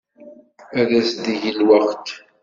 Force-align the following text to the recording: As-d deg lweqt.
As-d 0.79 1.17
deg 1.25 1.43
lweqt. 1.59 2.07